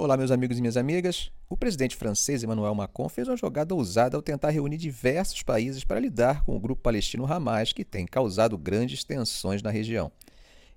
[0.00, 1.28] Olá, meus amigos e minhas amigas.
[1.48, 5.98] O presidente francês Emmanuel Macron fez uma jogada ousada ao tentar reunir diversos países para
[5.98, 10.12] lidar com o grupo palestino Hamas, que tem causado grandes tensões na região.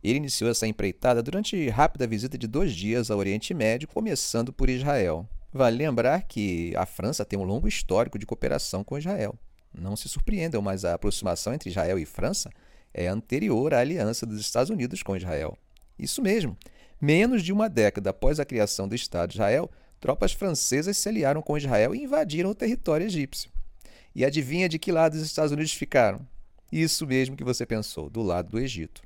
[0.04, 4.72] Ele iniciou essa empreitada durante rápida visita de dois dias ao Oriente Médio, começando por
[4.72, 5.30] Israel.
[5.54, 9.36] Vale lembrar que a França tem um longo histórico de cooperação com Israel.
[9.72, 12.50] Não se surpreendam, mas a aproximação entre Israel e França
[12.92, 15.56] é anterior à aliança dos Estados Unidos com Israel.
[16.00, 16.58] Isso mesmo.
[17.02, 21.42] Menos de uma década após a criação do Estado de Israel, tropas francesas se aliaram
[21.42, 23.50] com Israel e invadiram o território egípcio.
[24.14, 26.22] E adivinha de que lado os Estados Unidos ficaram?
[26.72, 29.02] Isso mesmo que você pensou, do lado do Egito.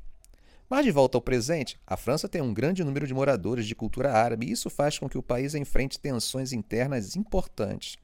[0.69, 4.11] Mas de volta ao presente, a França tem um grande número de moradores de cultura
[4.11, 7.95] árabe e isso faz com que o país enfrente tensões internas importantes.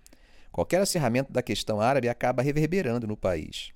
[0.54, 3.74] Qualquer acirramento da questão árabe acaba reverberando no país.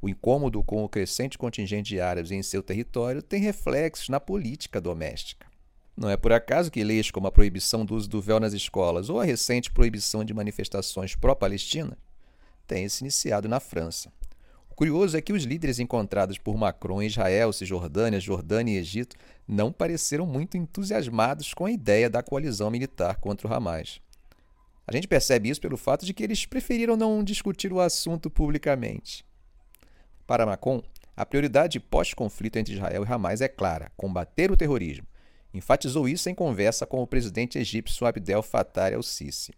[0.00, 4.80] O incômodo com o crescente contingente de árabes em seu território tem reflexos na política
[4.80, 5.51] doméstica.
[5.96, 9.10] Não é por acaso que leis como a proibição do uso do véu nas escolas
[9.10, 11.98] ou a recente proibição de manifestações pró-Palestina
[12.66, 14.10] têm se iniciado na França.
[14.70, 19.16] O curioso é que os líderes encontrados por Macron em Israel, Cisjordânia, Jordânia e Egito
[19.46, 24.00] não pareceram muito entusiasmados com a ideia da coalizão militar contra o Hamas.
[24.86, 29.24] A gente percebe isso pelo fato de que eles preferiram não discutir o assunto publicamente.
[30.26, 30.82] Para Macron,
[31.14, 35.06] a prioridade pós-conflito entre Israel e Hamas é clara: combater o terrorismo
[35.54, 39.52] Enfatizou isso em conversa com o presidente egípcio Abdel Fattah el-Sisi.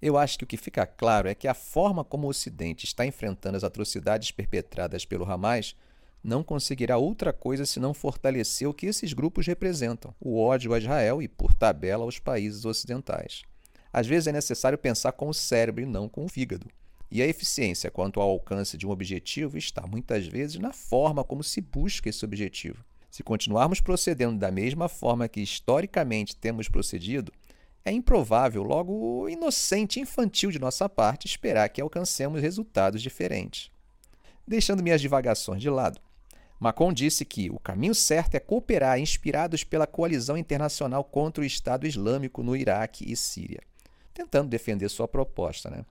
[0.00, 3.04] Eu acho que o que fica claro é que a forma como o Ocidente está
[3.04, 5.76] enfrentando as atrocidades perpetradas pelo Hamas
[6.24, 11.20] não conseguirá outra coisa senão fortalecer o que esses grupos representam, o ódio a Israel
[11.20, 13.42] e, por tabela, aos países ocidentais.
[13.92, 16.66] Às vezes é necessário pensar com o cérebro e não com o fígado.
[17.10, 21.42] E a eficiência quanto ao alcance de um objetivo está muitas vezes na forma como
[21.42, 22.84] se busca esse objetivo.
[23.10, 27.32] Se continuarmos procedendo da mesma forma que historicamente temos procedido,
[27.84, 33.70] é improvável, logo inocente e infantil de nossa parte, esperar que alcancemos resultados diferentes.
[34.46, 36.00] Deixando minhas divagações de lado,
[36.58, 41.86] Macron disse que o caminho certo é cooperar inspirados pela coalizão internacional contra o Estado
[41.86, 43.62] Islâmico no Iraque e Síria,
[44.12, 45.70] tentando defender sua proposta.
[45.70, 45.84] Né?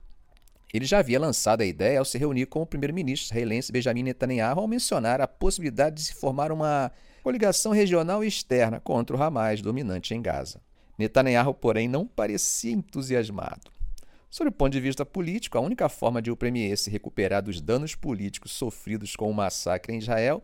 [0.72, 4.60] Ele já havia lançado a ideia ao se reunir com o primeiro-ministro israelense Benjamin Netanyahu
[4.60, 6.92] ao mencionar a possibilidade de se formar uma
[7.22, 10.60] coligação regional e externa contra o Hamas dominante em Gaza.
[10.98, 13.70] Netanyahu, porém, não parecia entusiasmado.
[14.30, 17.60] Sob o ponto de vista político, a única forma de o Premier se recuperar dos
[17.60, 20.42] danos políticos sofridos com o massacre em Israel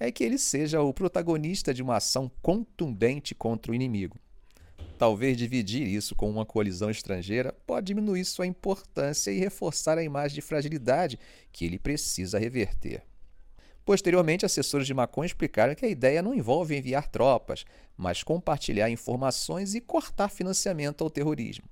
[0.00, 4.18] é que ele seja o protagonista de uma ação contundente contra o inimigo.
[4.96, 10.34] Talvez dividir isso com uma coalizão estrangeira pode diminuir sua importância e reforçar a imagem
[10.34, 11.18] de fragilidade
[11.52, 13.04] que ele precisa reverter.
[13.88, 17.64] Posteriormente, assessores de Macron explicaram que a ideia não envolve enviar tropas,
[17.96, 21.64] mas compartilhar informações e cortar financiamento ao terrorismo.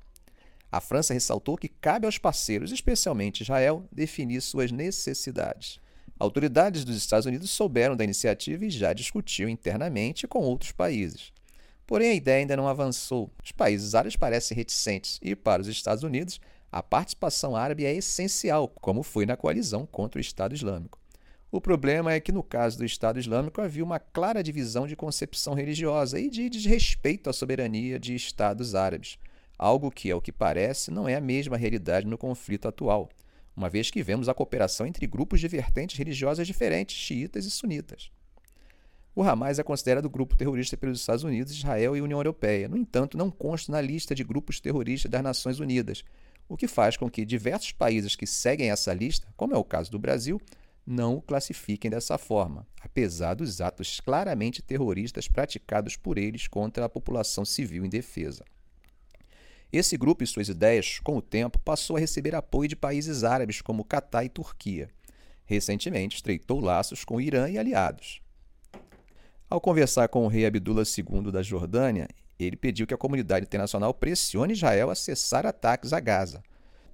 [0.72, 5.78] A França ressaltou que cabe aos parceiros, especialmente Israel, definir suas necessidades.
[6.18, 11.34] Autoridades dos Estados Unidos souberam da iniciativa e já discutiu internamente com outros países.
[11.86, 13.30] Porém, a ideia ainda não avançou.
[13.44, 16.40] Os países árabes parecem reticentes e, para os Estados Unidos,
[16.72, 20.98] a participação árabe é essencial, como foi na coalizão contra o Estado Islâmico.
[21.56, 25.54] O problema é que, no caso do Estado Islâmico, havia uma clara divisão de concepção
[25.54, 29.18] religiosa e de desrespeito à soberania de Estados árabes,
[29.58, 33.08] algo que, ao que parece, não é a mesma realidade no conflito atual,
[33.56, 38.10] uma vez que vemos a cooperação entre grupos de vertentes religiosas diferentes, xiitas e sunitas.
[39.14, 42.68] O Hamas é considerado grupo terrorista pelos Estados Unidos, Israel e União Europeia.
[42.68, 46.04] No entanto, não consta na lista de grupos terroristas das Nações Unidas,
[46.50, 49.90] o que faz com que diversos países que seguem essa lista, como é o caso
[49.90, 50.38] do Brasil,
[50.86, 56.88] não o classifiquem dessa forma, apesar dos atos claramente terroristas praticados por eles contra a
[56.88, 58.44] população civil indefesa.
[59.72, 63.60] Esse grupo e suas ideias, com o tempo, passou a receber apoio de países árabes
[63.60, 64.88] como Catar e Turquia.
[65.44, 68.20] Recentemente, estreitou laços com o Irã e aliados.
[69.50, 72.08] Ao conversar com o rei Abdullah II da Jordânia,
[72.38, 76.42] ele pediu que a comunidade internacional pressione Israel a cessar ataques a Gaza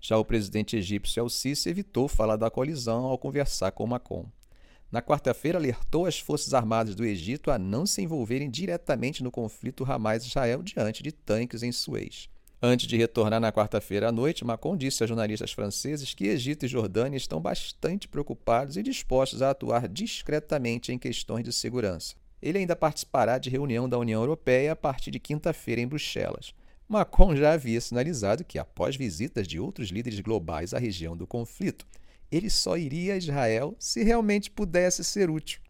[0.03, 4.27] já o presidente egípcio El-Sisi evitou falar da colisão ao conversar com Macron.
[4.91, 9.91] Na quarta-feira, alertou as Forças Armadas do Egito a não se envolverem diretamente no conflito
[9.91, 12.29] Hamas-Israel diante de tanques em Suez.
[12.61, 16.69] Antes de retornar na quarta-feira à noite, Macron disse a jornalistas franceses que Egito e
[16.69, 22.17] Jordânia estão bastante preocupados e dispostos a atuar discretamente em questões de segurança.
[22.43, 26.53] Ele ainda participará de reunião da União Europeia a partir de quinta-feira em Bruxelas.
[26.93, 31.87] Macron já havia sinalizado que, após visitas de outros líderes globais à região do conflito,
[32.31, 35.63] ele só iria a Israel se realmente pudesse ser útil.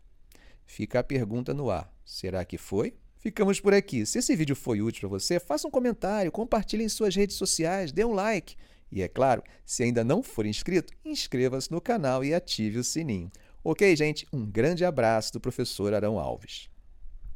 [0.66, 2.94] Fica a pergunta no ar: será que foi?
[3.18, 4.04] Ficamos por aqui.
[4.04, 7.92] Se esse vídeo foi útil para você, faça um comentário, compartilhe em suas redes sociais,
[7.92, 8.56] dê um like.
[8.90, 13.30] E é claro, se ainda não for inscrito, inscreva-se no canal e ative o sininho.
[13.62, 14.26] Ok, gente?
[14.32, 16.71] Um grande abraço do professor Arão Alves.